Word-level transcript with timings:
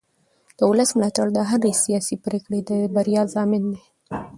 د 0.57 0.59
ولس 0.69 0.89
ملاتړ 0.97 1.27
د 1.33 1.39
هرې 1.49 1.71
سیاسي 1.83 2.15
پرېکړې 2.25 2.59
د 2.69 2.71
بریا 2.95 3.23
ضامن 3.33 3.63
دی 3.73 3.81